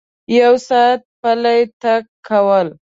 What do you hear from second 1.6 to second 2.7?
تګ کول